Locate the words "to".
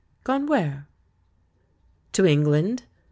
2.13-2.25